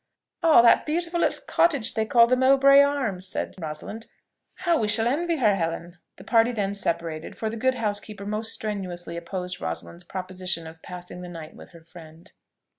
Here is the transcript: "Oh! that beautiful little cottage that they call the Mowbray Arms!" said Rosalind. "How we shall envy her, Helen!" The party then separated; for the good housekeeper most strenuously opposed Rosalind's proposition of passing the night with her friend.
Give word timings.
"Oh! 0.41 0.63
that 0.63 0.87
beautiful 0.87 1.19
little 1.19 1.43
cottage 1.45 1.93
that 1.93 2.01
they 2.01 2.07
call 2.07 2.25
the 2.25 2.35
Mowbray 2.35 2.79
Arms!" 2.81 3.27
said 3.27 3.53
Rosalind. 3.61 4.07
"How 4.65 4.75
we 4.79 4.87
shall 4.87 5.05
envy 5.05 5.37
her, 5.37 5.53
Helen!" 5.55 5.99
The 6.15 6.23
party 6.23 6.51
then 6.51 6.73
separated; 6.73 7.37
for 7.37 7.51
the 7.51 7.55
good 7.55 7.75
housekeeper 7.75 8.25
most 8.25 8.51
strenuously 8.51 9.15
opposed 9.15 9.61
Rosalind's 9.61 10.03
proposition 10.03 10.65
of 10.65 10.81
passing 10.81 11.21
the 11.21 11.29
night 11.29 11.55
with 11.55 11.69
her 11.69 11.83
friend. 11.83 12.31